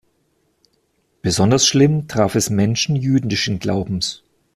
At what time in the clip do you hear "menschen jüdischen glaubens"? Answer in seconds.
2.49-4.23